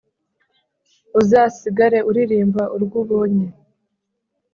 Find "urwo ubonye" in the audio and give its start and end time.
2.75-3.47